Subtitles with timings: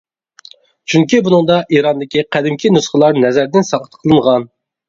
[0.93, 4.53] چۈنكى بۇنىڭدا ئىراندىكى قەدىمكى نۇسخىلار نەزەردىن ساقىت قىلىنغان.